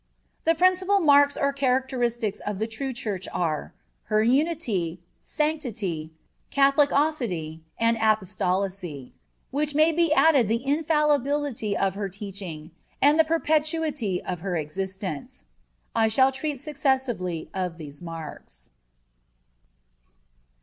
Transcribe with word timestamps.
The 0.45 0.55
principal 0.55 0.99
marks 0.99 1.37
or 1.37 1.53
characteristics 1.53 2.39
of 2.39 2.57
the 2.57 2.65
true 2.65 2.91
Church 2.91 3.27
are, 3.31 3.71
her 4.05 4.23
Unity, 4.23 4.99
Sanctity, 5.23 6.09
Catholicity, 6.49 7.61
and 7.77 7.97
Apostolicity,(15) 7.97 9.05
to 9.05 9.11
which 9.51 9.75
may 9.75 9.91
be 9.91 10.11
added 10.13 10.47
the 10.47 10.65
Infallibility 10.65 11.77
of 11.77 11.93
her 11.93 12.09
teaching 12.09 12.71
and 12.99 13.19
the 13.19 13.23
Perpetuity 13.23 14.23
of 14.23 14.39
her 14.39 14.55
existence. 14.55 15.45
I 15.93 16.07
shall 16.07 16.31
treat 16.31 16.59
successively 16.59 17.51
of 17.53 17.77
these 17.77 18.01
marks. 18.01 18.71